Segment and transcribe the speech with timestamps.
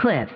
[0.00, 0.30] Cliff.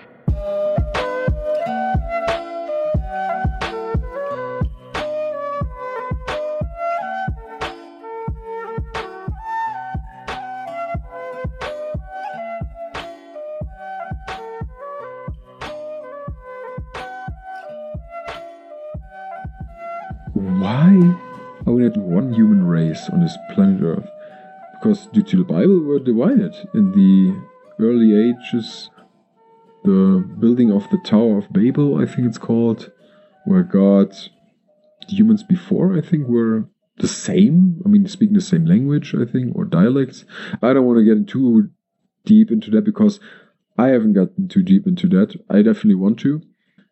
[20.34, 20.90] Why
[21.64, 24.10] we not one human race on this planet Earth?
[24.74, 26.54] Because due to the Bible, we're divided.
[26.74, 27.34] In the
[27.82, 28.90] early ages,
[29.84, 32.90] the building of the Tower of Babel, I think it's called,
[33.44, 36.68] where God, the humans before, I think, were
[36.98, 37.82] the same.
[37.84, 40.24] I mean, speaking the same language, I think, or dialects.
[40.62, 41.70] I don't want to get too
[42.24, 43.20] deep into that because
[43.76, 45.36] I haven't gotten too deep into that.
[45.50, 46.42] I definitely want to.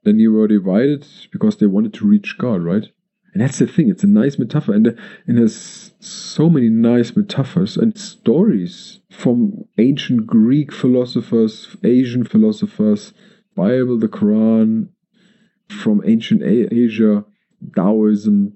[0.05, 2.89] Then you were divided because they wanted to reach God, right?
[3.33, 4.75] And that's the thing, it's a nice metaphor.
[4.75, 4.93] And, uh,
[5.27, 13.15] and there's so many nice metaphors and stories from ancient Greek philosophers, Asian philosophers,
[13.57, 14.89] Bible, the Quran,
[15.69, 17.25] from ancient Asia,
[17.75, 18.55] Taoism,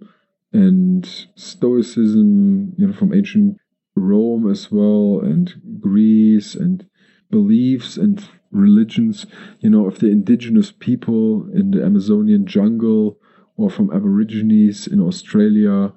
[0.53, 3.57] and Stoicism, you know, from ancient
[3.95, 6.87] Rome as well, and Greece, and
[7.31, 9.27] beliefs and religions,
[9.61, 13.19] you know, of the indigenous people in the Amazonian jungle
[13.57, 15.93] or from Aborigines in Australia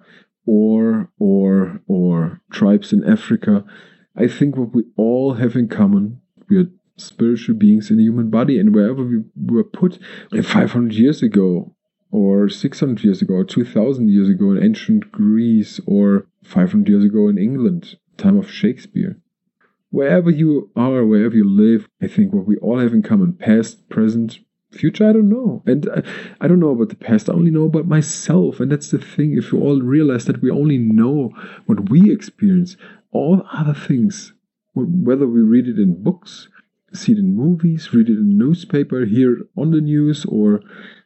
[0.45, 3.63] or or or tribes in Africa.
[4.15, 8.29] I think what we all have in common, we are spiritual beings in a human
[8.29, 9.99] body, and wherever we were put
[10.31, 11.75] 500 years ago,
[12.11, 17.29] or 600 years ago, or 2000 years ago in ancient Greece, or 500 years ago
[17.29, 19.19] in England, time of Shakespeare.
[19.91, 23.89] Wherever you are, wherever you live, I think what we all have in common, past,
[23.89, 24.39] present,
[24.71, 25.63] future i don't know.
[25.65, 26.03] And I,
[26.41, 28.59] I, don't know about the past i only know about myself.
[28.59, 31.31] And that's the thing if you all realize that we only know
[31.65, 32.77] what we experience
[33.11, 34.33] all other things
[34.73, 36.47] whether we read it in books
[36.93, 40.61] see it in movies read it in newspaper hear it on the news or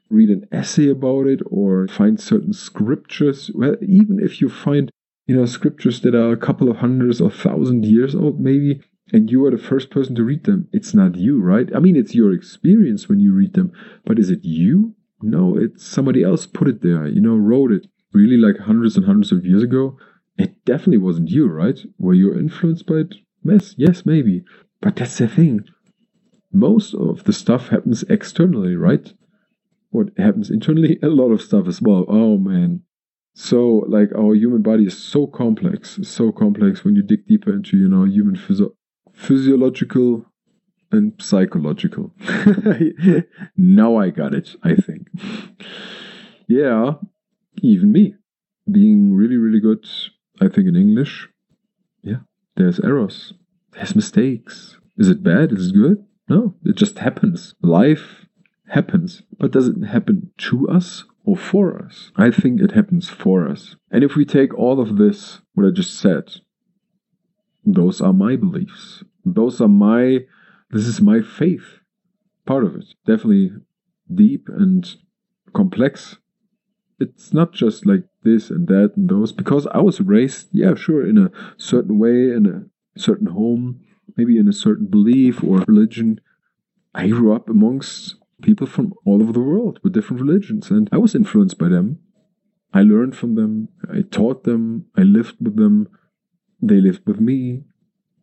[0.09, 3.49] read an essay about it or find certain scriptures.
[3.53, 4.91] Well even if you find
[5.25, 8.81] you know scriptures that are a couple of hundreds or thousand years old maybe
[9.13, 10.67] and you are the first person to read them.
[10.73, 11.69] It's not you, right?
[11.75, 13.71] I mean, it's your experience when you read them,
[14.05, 14.95] but is it you?
[15.21, 19.05] No, it's somebody else put it there, you know, wrote it really like hundreds and
[19.05, 19.97] hundreds of years ago.
[20.37, 21.79] It definitely wasn't you, right?
[21.97, 23.15] Were you influenced by it?
[23.43, 24.43] Yes, yes, maybe.
[24.81, 25.65] But that's the thing.
[26.51, 29.13] Most of the stuff happens externally, right?
[29.89, 30.99] What happens internally?
[31.03, 32.05] A lot of stuff as well.
[32.07, 32.81] Oh man.
[33.35, 37.77] So, like, our human body is so complex, so complex when you dig deeper into,
[37.77, 38.75] you know, human physio-
[39.13, 40.25] physiological
[40.91, 42.13] and psychological.
[43.57, 45.07] now I got it, I think.
[46.47, 46.93] yeah,
[47.61, 48.15] even me.
[48.71, 49.85] Being really, really good,
[50.39, 51.27] I think, in English.
[52.01, 52.19] Yeah,
[52.55, 53.33] there's errors,
[53.71, 54.77] there's mistakes.
[54.97, 55.51] Is it bad?
[55.51, 56.05] Is it good?
[56.29, 57.55] No, it just happens.
[57.61, 58.25] Life
[58.67, 59.23] happens.
[59.37, 62.11] But does it happen to us or for us?
[62.15, 63.75] I think it happens for us.
[63.91, 66.35] And if we take all of this, what I just said,
[67.65, 69.03] those are my beliefs.
[69.25, 70.19] Those are my,
[70.71, 71.79] this is my faith.
[72.45, 72.85] Part of it.
[73.05, 73.51] Definitely
[74.13, 74.87] deep and
[75.53, 76.17] complex.
[76.99, 81.07] It's not just like this and that and those, because I was raised, yeah, sure,
[81.07, 83.81] in a certain way, in a certain home,
[84.15, 86.19] maybe in a certain belief or religion.
[86.93, 90.97] I grew up amongst people from all over the world with different religions, and I
[90.97, 91.99] was influenced by them.
[92.73, 95.87] I learned from them, I taught them, I lived with them,
[96.67, 97.63] they lived with me.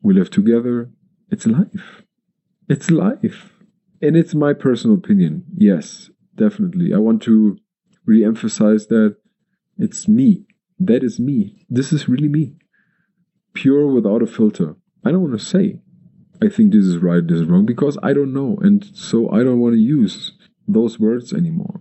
[0.02, 0.90] We lived together.
[1.30, 2.02] It's life.
[2.68, 3.52] It's life.
[4.02, 5.44] And it's my personal opinion.
[5.54, 6.94] Yes, definitely.
[6.94, 7.58] I want to
[8.06, 9.16] re emphasize that
[9.76, 10.46] it's me.
[10.78, 11.66] That is me.
[11.68, 12.56] This is really me.
[13.52, 14.76] Pure without a filter.
[15.04, 15.80] I don't want to say
[16.42, 18.58] I think this is right, this is wrong, because I don't know.
[18.62, 20.32] And so I don't want to use
[20.66, 21.80] those words anymore.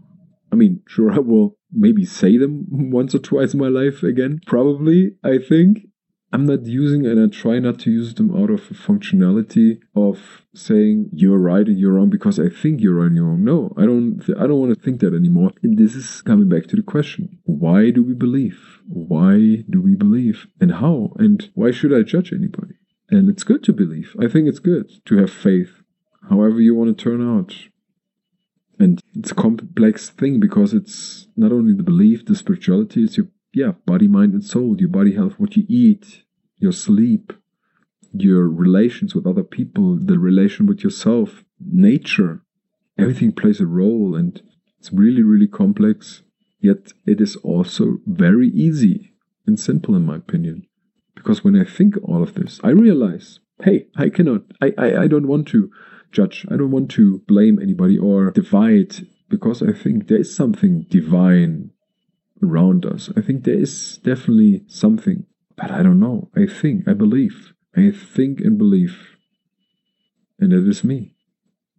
[0.52, 4.42] I mean, sure, I will maybe say them once or twice in my life again.
[4.46, 5.88] Probably, I think.
[6.31, 11.10] I'm not using and I try not to use them out of functionality of saying
[11.12, 13.44] you're right and you're wrong because I think you're right and you're wrong.
[13.44, 15.52] No, I don't I don't want to think that anymore.
[15.64, 17.40] And this is coming back to the question.
[17.46, 18.80] Why do we believe?
[18.88, 20.46] Why do we believe?
[20.62, 21.14] And how?
[21.18, 22.75] And why should I judge anybody?
[23.10, 24.16] And it's good to believe.
[24.22, 25.82] I think it's good to have faith.
[26.30, 27.56] However you want to turn out.
[28.78, 33.28] And it's a complex thing because it's not only the belief, the spirituality, it's your
[33.54, 36.24] yeah, body, mind, and soul, your body health, what you eat,
[36.57, 37.34] your sleep,
[38.13, 42.42] your relations with other people, the relation with yourself, nature,
[42.98, 44.42] everything plays a role and
[44.80, 46.24] it's really, really complex.
[46.60, 49.13] Yet it is also very easy
[49.46, 50.68] and simple, in my opinion.
[51.16, 55.07] Because when I think all of this, I realize, hey, I cannot, I, I, I
[55.07, 55.69] don't want to
[56.12, 56.46] judge.
[56.51, 61.72] I don't want to blame anybody or divide because I think there is something divine
[62.44, 63.09] around us.
[63.15, 65.25] I think there is definitely something,
[65.56, 66.30] but I don't know.
[66.36, 67.53] I think, I believe.
[67.75, 69.15] I think and believe.
[70.39, 71.15] And it is me.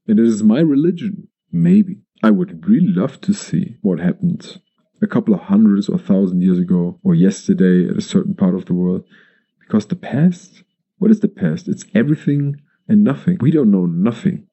[0.06, 1.28] And it is my religion.
[1.52, 2.02] Maybe.
[2.22, 4.60] I would really love to see what happened
[5.02, 8.66] a couple of hundreds or thousand years ago or yesterday at a certain part of
[8.66, 9.04] the world.
[9.60, 10.62] Because the past,
[10.98, 11.68] what is the past?
[11.68, 13.38] It's everything and nothing.
[13.40, 14.46] We don't know nothing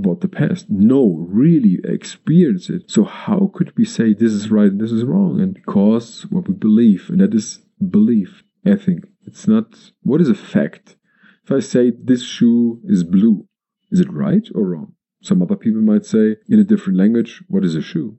[0.00, 0.66] about the past.
[0.68, 2.90] No, really experience it.
[2.90, 5.40] So how could we say this is right and this is wrong?
[5.40, 8.42] And because what we believe, and that is belief.
[8.64, 10.96] I think it's not what is a fact.
[11.44, 13.46] If I say this shoe is blue,
[13.90, 14.94] is it right or wrong?
[15.22, 18.18] Some other people might say in a different language, what is a shoe?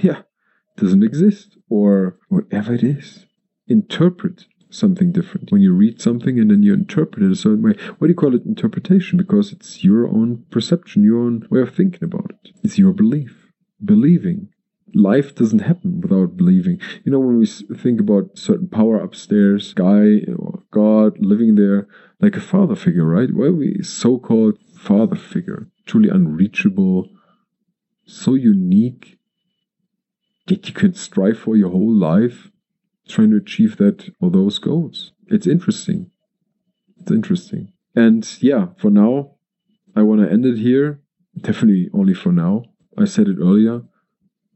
[0.00, 0.22] Yeah,
[0.76, 1.56] doesn't exist.
[1.68, 3.26] Or whatever it is.
[3.66, 5.50] Interpret something different.
[5.50, 8.14] When you read something and then you interpret it a certain way, what do you
[8.14, 8.44] call it?
[8.44, 12.50] Interpretation, because it's your own perception, your own way of thinking about it.
[12.62, 13.48] It's your belief.
[13.84, 14.48] Believing.
[14.94, 16.80] Life doesn't happen without believing.
[17.04, 21.88] You know, when we think about certain power upstairs, guy or God living there
[22.20, 23.28] like a father figure, right?
[23.34, 27.08] Well, we so called father figure, truly unreachable,
[28.06, 29.18] so unique
[30.46, 32.50] that you can strive for your whole life
[33.08, 35.12] trying to achieve that or those goals.
[35.28, 36.10] It's interesting.
[37.00, 37.72] It's interesting.
[37.94, 39.36] And yeah, for now,
[39.94, 41.00] I want to end it here.
[41.36, 42.64] Definitely only for now.
[42.98, 43.82] I said it earlier.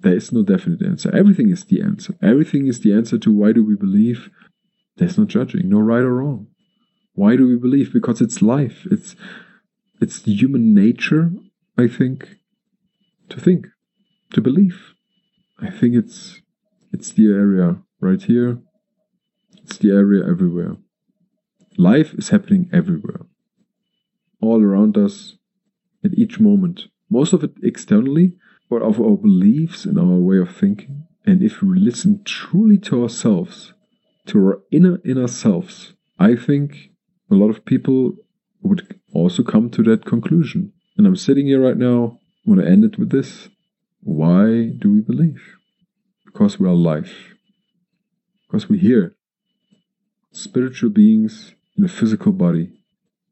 [0.01, 1.15] There is no definite answer.
[1.15, 2.15] Everything is the answer.
[2.23, 4.31] Everything is the answer to why do we believe.
[4.97, 6.49] There's no judging, no right or wrong.
[7.15, 7.93] Why do we believe?
[7.93, 8.87] Because it's life.
[8.91, 9.17] It's
[10.01, 11.33] it's human nature,
[11.77, 12.37] I think,
[13.29, 13.67] to think,
[14.33, 14.95] to believe.
[15.59, 16.41] I think it's
[16.93, 18.59] it's the area right here.
[19.65, 20.77] It's the area everywhere.
[21.77, 23.27] Life is happening everywhere,
[24.41, 25.37] all around us,
[26.05, 26.87] at each moment.
[27.11, 28.35] Most of it externally,
[28.71, 31.07] but of our beliefs and our way of thinking.
[31.25, 33.75] And if we listen truly to ourselves,
[34.27, 36.91] to our inner inner selves, I think
[37.31, 38.15] a lot of people
[38.63, 40.73] would also come to that conclusion.
[40.97, 42.19] And I'm sitting here right now.
[42.47, 43.49] I want to end it with this.
[44.01, 45.57] Why do we believe?
[46.25, 47.38] Because we are life
[48.49, 49.15] because we hear
[50.33, 52.71] spiritual beings in a physical body,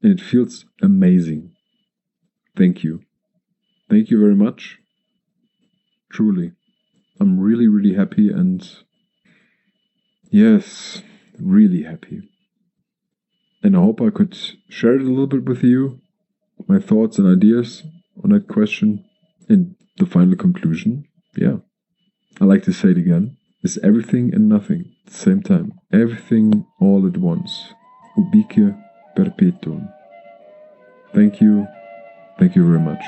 [0.03, 1.53] and it feels amazing.
[2.57, 3.03] Thank you.
[3.89, 4.79] Thank you very much.
[6.11, 6.53] Truly.
[7.19, 8.69] I'm really, really happy and
[10.31, 11.03] yes,
[11.39, 12.29] really happy.
[13.63, 14.37] And I hope I could
[14.69, 16.01] share it a little bit with you,
[16.69, 17.83] my thoughts and ideas
[18.23, 19.05] on that question.
[19.49, 21.05] And the final conclusion,
[21.37, 21.57] yeah,
[22.41, 25.73] I like to say it again is everything and nothing same time.
[25.93, 27.73] Everything all at once.
[28.17, 28.77] Ubique
[29.15, 29.89] perpetuum.
[31.15, 31.67] Thank you.
[32.39, 33.03] Thank you very much.